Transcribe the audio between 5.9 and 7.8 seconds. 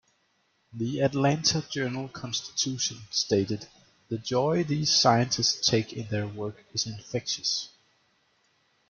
in their work is infectious.